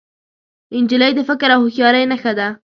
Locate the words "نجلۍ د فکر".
0.83-1.49